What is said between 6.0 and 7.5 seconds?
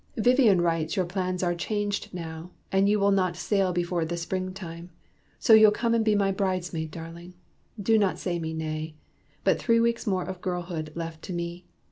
be My bridesmaid, darling!